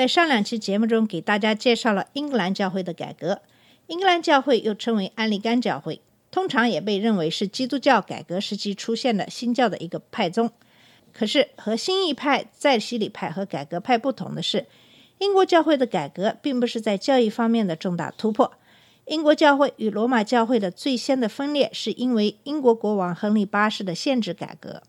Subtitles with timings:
[0.00, 3.42] 在上两期节目中，给大家介绍了英格兰教会的改革。
[3.86, 6.00] 英格兰教会又称为安利甘教会，
[6.30, 10.52] 通常也被认为是基督教改革时期出现的新教的一个派宗。
[11.12, 14.64] 可是和新义派、再洗礼派和改革派不同的是，
[15.18, 18.54] 英国教会的改革并不是在教义方面的重大突破。
[19.04, 24.82] 英国教会与罗马教会的最先的分裂，是因为英国国王亨利八世的限制改革，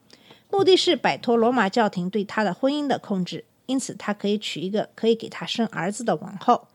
[0.49, 3.43] 目的是摆脱罗马教廷对他的婚姻的控制。
[3.71, 6.67] 因此，他可以娶一个可以给他生儿子的王后。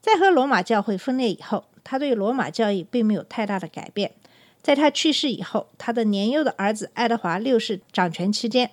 [0.00, 4.10] 在和罗马教会分裂以后，他对罗马教义并没有太大的改变。
[4.60, 8.72] 在他去世以后，他的年幼的儿子爱德华六世掌权期间，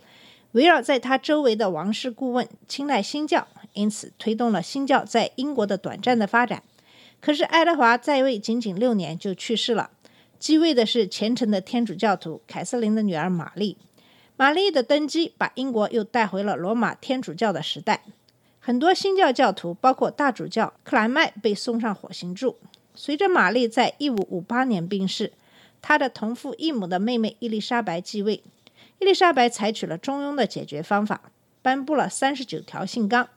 [0.53, 6.64] 围绕在他周围的王室顾问青睐新教，因此推动了新教在英国的短暂的发展。
[7.22, 9.91] 可是，爱德华在位仅仅六年就去世了。
[10.39, 13.78] 继位的是虔诚的天主教徒凯瑟琳的女儿玛丽。
[14.39, 18.03] 玛丽的登基把英国又带回了罗马天主教的时代。
[18.59, 22.55] 很多新教教徒，包括大主教克莱麦，被送上火刑柱。
[22.94, 25.33] 随着玛丽在1558年病逝，
[25.81, 28.44] 她的同父异母的妹妹伊丽莎白继位。
[28.99, 31.31] 伊丽莎白采取了中庸的解决方法，
[31.63, 33.27] 颁布了三十九条信纲。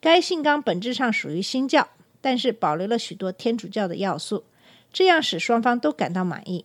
[0.00, 1.88] 该信纲本质上属于新教，
[2.20, 4.44] 但是保留了许多天主教的要素，
[4.92, 6.64] 这样使双方都感到满意。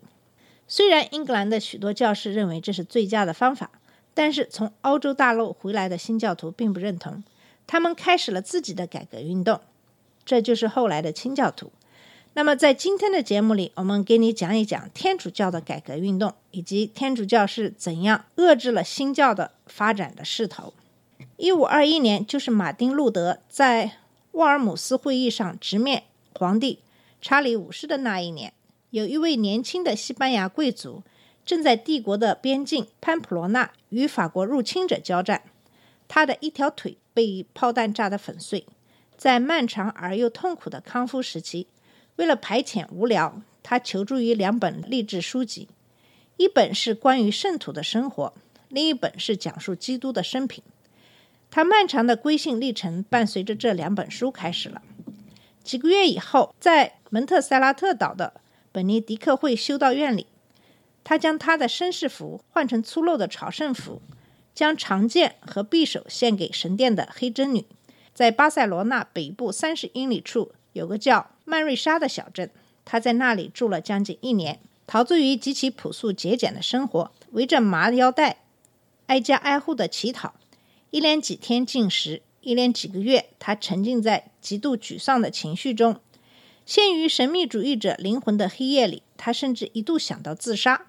[0.67, 3.71] 虽然英格兰的许多教士认为这是最佳的方法，
[4.19, 7.23] 但是从欧洲大陆回来的新教徒并不认同，
[7.65, 9.61] 他们开始了自己的改革运动，
[10.25, 11.71] 这就是后来的清教徒。
[12.33, 20.73] 那么，在今天的节目里，我们给你讲一讲天主教的改革运动，以及天主教是怎样遏制了新教的发展的势头。
[21.37, 23.93] 一五二一年，就是马丁·路德在
[24.33, 26.03] 沃尔姆斯会议上直面
[26.33, 26.79] 皇帝
[27.21, 28.51] 查理五世的那一年。
[28.89, 31.03] 有一位年轻的西班牙贵族
[31.49, 35.41] 正在帝国的边境潘普罗纳与法国入侵者交战，
[36.07, 38.67] 他的一条腿被炮弹炸得粉碎。
[39.17, 41.65] 在漫长而又痛苦的康复时期，
[42.17, 45.67] 为了排遣无聊，他求助于两本励志书籍，
[46.37, 48.31] 一本是关于圣徒的生活，
[48.67, 50.63] 另一本是讲述基督的生平。
[51.49, 54.83] 他漫长的归信历程伴随着这两本书开始了。
[55.63, 58.39] 几个月以后，在蒙特塞拉特岛的
[58.71, 60.27] 本尼迪克会修道院里，
[61.09, 63.99] 他将他的绅士服换成粗陋的朝圣服，
[64.53, 67.65] 将长剑和匕首献给神殿的黑贞女。
[68.13, 72.51] 在巴塞罗那北部三十英里处有个叫曼瑞莎的小镇，
[72.85, 78.43] 他在那里住了将近一年，陶醉于极其朴素节俭的生活，围着麻腰带，
[79.07, 80.35] 挨家挨户的乞讨，
[80.91, 85.99] 一连几天禁食，一连几个月，他沉浸在极度沮丧的情绪中。
[86.67, 90.85] 陷于神秘主义者灵魂的黑夜里，他甚至一度想到自杀。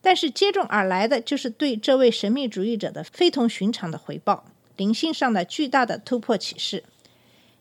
[0.00, 4.44] 但是接踵而来的就是对这位神秘主义者的非同寻常的回报，
[4.76, 6.84] 灵性上的巨大的突破启示。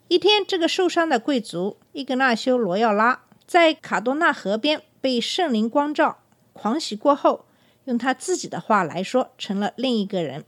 [0.08, 6.20] 一天，这个受伤的贵族伊格纳修·罗耀拉在卡多纳河边被圣灵光照，
[6.54, 7.46] 狂喜过后，
[7.86, 10.46] 用他自己的话来说，成了另一个人。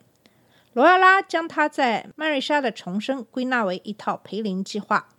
[0.73, 5.09] 罗耀拉将他在曼瑞莎的重生归纳为一套培灵计划。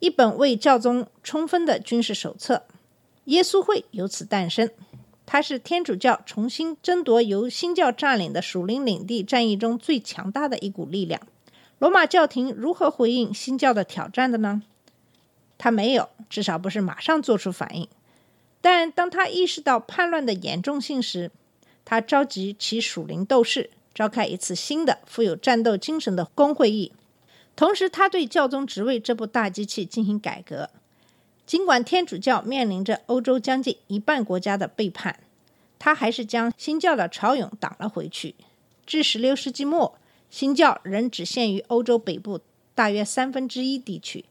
[0.00, 2.64] 一本为教宗充分的军事手册，
[3.24, 4.68] 耶稣会由此诞生。
[5.26, 11.20] 它是天主教重新争夺由新教占领的属灵领地战役中最强大的一股力量。
[11.78, 14.62] 罗马教廷如何回应新教的挑战的呢？
[15.58, 17.88] 他没有，至少不是马上做出反应。
[18.60, 21.30] 但当他意识到叛乱的严重性时，
[21.84, 26.92] 他召集其属灵斗士，召开一次新的富有战斗精神的公会议。
[27.54, 30.70] 同时，他对教宗职位这部大机器进行改革。
[31.46, 35.20] 尽管天主教面临着欧洲将近一半国家的背叛，
[35.78, 38.34] 他还是将新教的潮涌挡了回去。
[38.84, 39.96] 至16世纪末，
[40.28, 42.40] 新教仍只限于欧洲北部
[42.74, 44.24] 大约三分之一地区，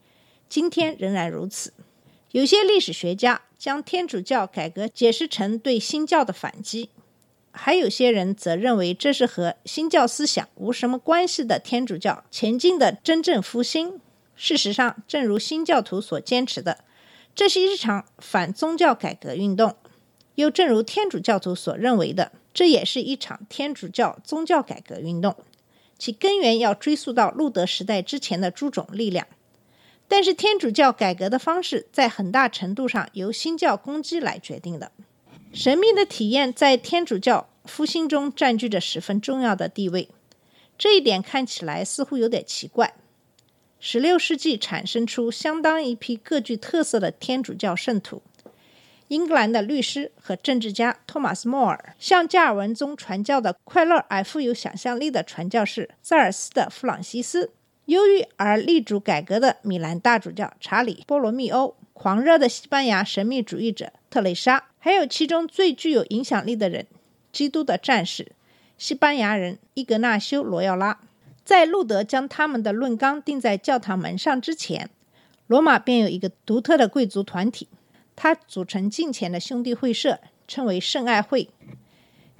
[0.49, 1.73] 今天仍然如此。
[2.31, 6.89] 有些历史学家将天主教改革解释成对新教的反击。
[7.53, 14.01] 还有些人则认为这是和新教思想无什么关系的天主教前进的真正复兴。
[14.35, 16.79] 事实上，正如新教徒所坚持的，
[17.35, 19.71] 这是一场反宗教改革运动；
[20.35, 25.35] 又正如天主教徒所认为的，这也是一场天主教宗教改革运动，
[25.99, 29.27] 其根源要追溯到路德时代之前的诸种力量。
[30.07, 34.91] 但是天主教改革的方式在很大程度上由新教攻击来决定的。
[35.51, 40.07] 神秘的体验在天主教复兴中占据着十分重要的地位，
[40.77, 42.93] 这一点看起来似乎有点奇怪。
[43.87, 48.23] 十六世纪产生出相当一批各具特色的天主教圣徒。
[49.09, 57.51] 英格兰的律师和政治家托马斯·莫尔向加尔文宗传教的快乐而富有想象力的传教士塞尔斯的弗朗西斯，
[57.85, 66.87] 忧郁而力主改革的米兰大主教查理·波罗密欧，狂热的西班牙神秘主义者特蕾莎，还有其中最具有影响力的人——
[67.31, 68.31] 基督的战士
[68.79, 70.99] 西班牙人伊格纳修·罗耀拉。
[71.45, 74.89] 在路德将他们的论纲钉在教堂门上之前，
[75.45, 77.69] 罗马便有一个独特的贵族团体。
[78.15, 81.49] 它组成近前的兄弟会社，称为圣爱会，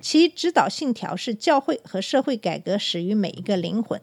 [0.02, 4.02] 其指导信条是教会和社会改革始于每一个灵魂。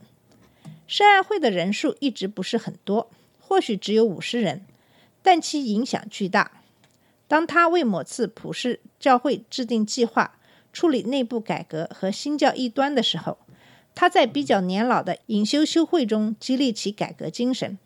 [0.86, 3.10] 圣爱会的人数一直不是很多，
[3.40, 4.64] 或许只有五十人，
[5.20, 6.62] 但其影响巨大。
[7.26, 10.38] 当他为某次普世教会制定计划、
[10.72, 13.38] 处理内部改革和新教异端的时候，
[13.94, 17.78] 他在比较年老的隐修修会中激励其改革精神，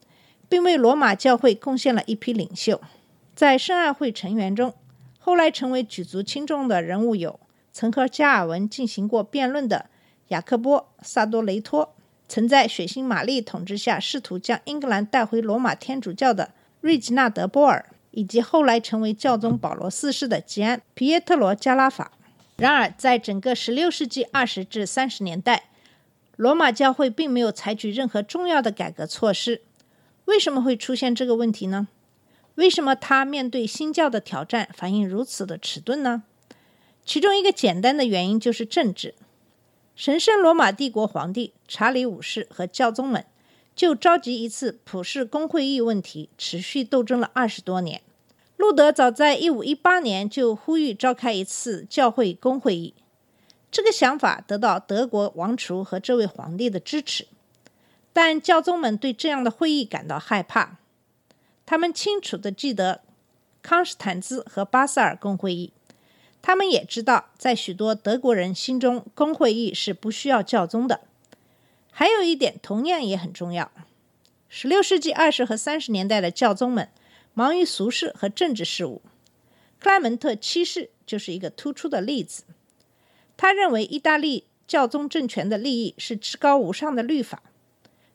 [0.48, 2.80] 并为罗马教会贡献了一批领袖。
[3.34, 4.74] 在圣爱会成员中，
[5.18, 7.40] 后来成为举足轻重的人物有
[7.72, 9.86] 曾和加尔文进行过辩论的
[10.28, 11.94] 雅克波·萨多雷托，
[12.28, 22.12] 曾在血腥玛丽统治下试图将英格兰带回罗马天主教的瑞吉纳德·波尔，以及后来成为教宗保罗四世的吉安·皮耶特罗·加拉法。
[22.56, 25.64] 然而，在整个16世纪20至30年代，
[26.36, 29.62] 罗马教会并没有采取任何重要的改革措施。
[30.26, 31.88] 为什么会出现这个问题呢？
[32.56, 36.22] 为什么他面对新教的挑战反应如此的迟钝呢？
[37.04, 39.14] 其中一个简单的原因就是政治。
[39.94, 43.24] 神圣罗马帝国皇帝查理五世和教宗们
[43.74, 48.02] 就召集一次普世公会议问题持续斗争了二十多年。
[48.56, 52.94] 路德早在一五一八年就呼吁召开一次教会公会议，
[53.76, 57.26] 这个想法得到德国王储和这位皇帝的支持，
[58.10, 60.78] 但教宗们对这样的会议感到害怕。
[61.66, 63.02] 他们清楚地记得
[63.60, 65.74] 康斯坦兹和巴塞尔公会议，
[66.40, 71.02] 他们也知道，在许多德国人心中，公会议是不需要教宗的。
[71.90, 73.70] 还有一点同样也很重要
[74.50, 76.88] ：16世纪20和30年代的教宗们
[77.34, 79.02] 忙于俗事和政治事务。
[79.78, 82.44] 克莱门特七世就是一个突出的例子。
[83.36, 87.42] 他认为意大利教宗政权的利益是至高无上的律法，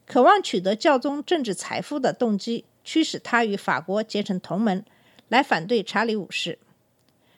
[0.06, 2.66] 渴望取得教宗政治财富的动机。
[2.84, 4.84] 驱使他与法国结成同盟，
[5.30, 6.58] 来反对查理五世。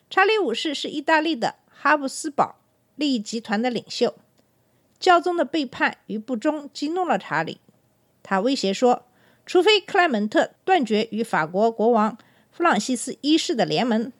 [0.10, 2.56] 查理五世是意大利的哈布斯堡
[2.96, 4.16] 利益集团的领袖。
[5.02, 7.60] 教宗的背叛与不忠激怒了查理，
[8.24, 9.06] 他威胁说，
[9.46, 12.18] 除非克莱门特断绝与法国国王
[12.50, 14.14] 弗朗西斯一世的联盟，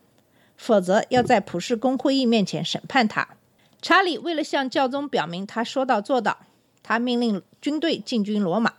[0.58, 3.38] 否则要在普世公会议面前审判他。
[3.84, 6.40] 查理为了向教宗表明他说到做到，
[6.82, 8.74] 他命令军队进军罗马。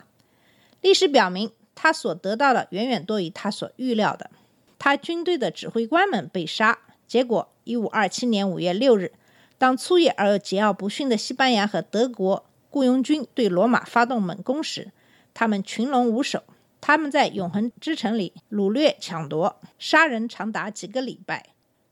[0.81, 1.49] 历史表明。
[1.77, 4.31] 他所得到的远远多于他所预料的。
[4.79, 9.11] 他军队的指挥官们被杀，结果1527年5月6日，
[9.57, 14.93] 当粗野而又桀骜不驯的西班牙和德国雇佣军对罗马发动猛攻时，
[15.33, 16.43] 他们群龙无首。
[16.79, 21.47] 他们在永恒之城里掳掠、抢夺、杀人长达几个礼拜。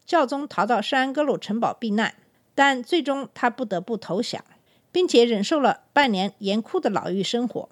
[0.05, 2.15] 教宗逃到圣安格鲁城堡避难，
[2.55, 4.43] 但最终他不得不投降，
[4.91, 7.69] 并且忍受了半年严酷的牢狱生活。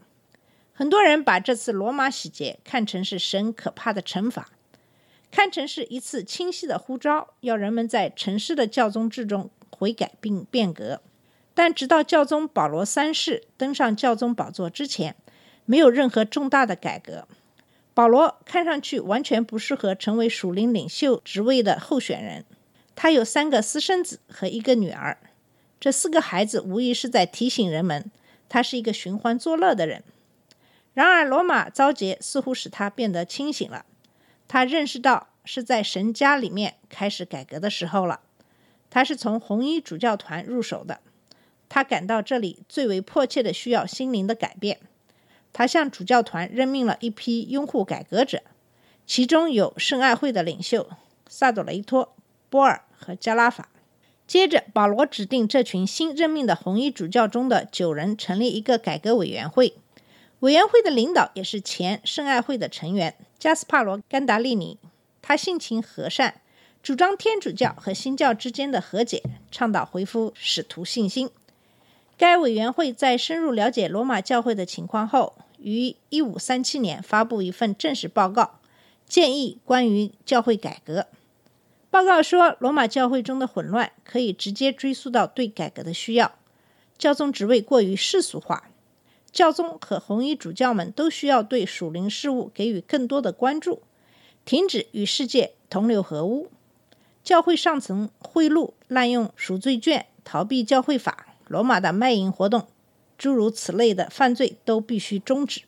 [0.73, 4.49] 很多人把这次罗马洗劫看成是神可怕的惩罚，
[5.29, 11.01] 看成是一次清晰的呼召，要人们在城市的教宗制中悔改并变革。
[11.53, 15.15] 但直到教宗保罗三世登上教宗宝座之前，
[15.65, 17.27] 没有任何重大的改革。
[17.93, 22.45] 保罗看上去完全不适合成为属灵领袖职位的候选人。
[22.95, 25.17] 他有三个私生子和一个女儿，
[25.79, 28.11] 这四个孩子无疑是在提醒人们，
[28.47, 30.03] 他是一个寻欢作乐的人。
[30.93, 33.85] 然而，罗马遭劫似乎使他变得清醒了。
[34.47, 38.19] 他认识到是在神家里面开始改革的时候了。
[38.89, 40.99] 他是从红衣主教团入手的。
[41.69, 44.81] 他感到这里最为迫切的需要心灵的改变。
[45.53, 48.43] 他向主教团任命了一批拥护改革者，
[49.07, 50.89] 其中有圣爱会的领袖
[51.29, 52.13] 萨朵雷托、
[52.51, 53.69] 波尔和加拉法。
[54.27, 59.73] 接着，保罗指定这群新任命的红衣主教中的九人成立一个改革委员会。
[60.41, 64.77] 委员会的领导也是前圣爱会的成员加斯帕罗·甘达利尼，
[65.21, 66.41] 他性情和善，
[66.81, 71.29] 主张天主教和新教之间的和解，倡导恢复使徒信心。
[72.17, 78.59] 该委员会在深入了解罗马教会的情况后，于一五三七年发布一份正式报告，
[79.07, 81.07] 建议关于教会改革。
[81.91, 86.35] 报告说，罗马教会中的混乱可以直接追溯到对改革的需要。
[86.97, 88.69] 教宗职位过于世俗化，
[89.29, 93.81] 教宗和红衣主教们都需要对属灵事务给予更多的关注，
[94.45, 96.47] 停止与世界同流合污。
[97.25, 102.67] 教会上层贿赂、滥用赎罪券、逃避教会法、罗马的卖淫活动，
[103.17, 105.63] 诸如此类的犯罪都必须终止。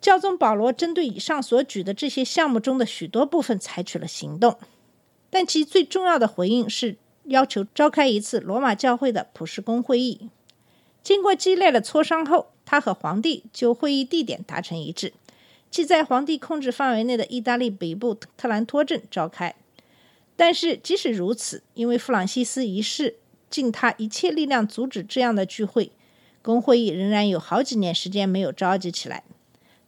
[0.00, 4.58] 教宗保罗针对以上所举的这些项目中的许多部分采取了行动。
[5.30, 10.28] 但其最重要的回应是要求召开一次罗马教会的普世公会议。
[11.02, 15.12] 经过激烈的磋商后，他和皇帝就会议地点达成一致，
[15.70, 19.54] 即在皇帝控制范围内的意大利北部特兰托镇召开。
[20.36, 23.16] 但是，即使如此，因为弗朗西斯一世
[23.48, 25.92] 尽他一切力量阻止这样的聚会，
[26.42, 29.22] 公会议仍然有好几年时间没有召集起来。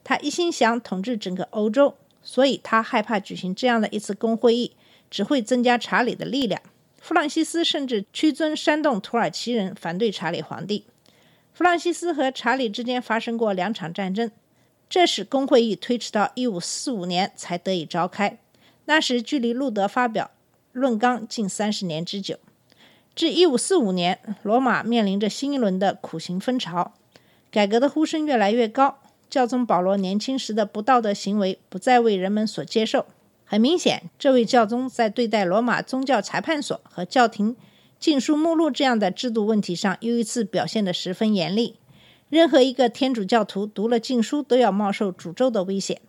[0.03, 4.73] 他一心想统治整个欧洲，所以他害怕举行这样的一次公会议。
[5.13, 6.59] 只会增加查理的力量。
[6.99, 10.87] 弗朗西斯甚至屈尊煽动土耳其人反对查理皇帝。
[11.53, 14.31] 弗朗西斯和查理之间发生过两场战争，
[14.89, 18.39] 这使公会议推迟到一五四五年才得以召开。
[18.85, 20.31] 那时距离路德发表
[20.71, 22.39] 论纲近三十年之久。
[23.13, 26.95] 至一五四五年，罗马面临着新一轮的苦行风潮，
[27.51, 28.97] 改革的呼声越来越高。
[29.29, 33.05] 教宗保罗年轻时的不道德行为不再为人们所接受。
[33.53, 37.55] 很明显，这位教宗在对待罗马宗教裁判所和教廷
[37.99, 41.75] 禁书目录这样的制度问题上，又一次表现得十分严厉。
[42.31, 46.01] 任何一个天主教徒读了禁书，都要冒受诅咒的危险。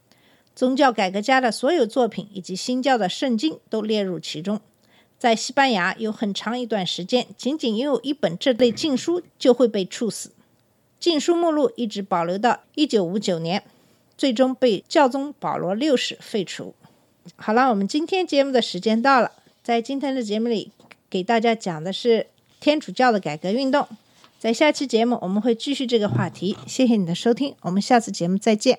[0.56, 4.58] 宗教改革家的所有作品以及新教的圣经都列入其中。
[5.18, 10.32] 在西班牙，有很长一段时间，仅仅拥有一本这类禁书就会被处死。
[10.98, 13.62] 禁书目录一直保留到一九五九年，
[14.16, 16.74] 最终被教宗保罗六世废除。
[17.37, 19.33] 好了，我们今天节目的时间到了。
[19.62, 20.71] 在今天的节目里，
[21.09, 22.26] 给大家讲的是
[22.61, 23.88] 天主教的改革运动。
[24.38, 26.57] 在下期节目，我们会继续这个话题。
[26.66, 28.78] 谢谢你的收听，我们下次节目再见。